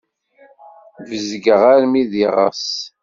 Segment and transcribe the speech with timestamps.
[1.07, 2.65] Bezgeɣ armi d iɣes.